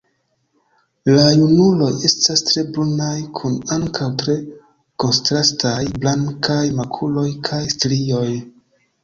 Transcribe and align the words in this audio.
La 1.17 1.25
junuloj 1.33 1.89
estas 2.09 2.41
tre 2.47 2.63
brunaj 2.77 3.17
kun 3.41 3.59
ankaŭ 3.75 4.09
tre 4.23 4.35
kontrastaj 5.05 5.77
blankaj 6.01 6.59
makuloj 6.81 7.29
kaj 7.51 7.63
strioj. 7.77 8.27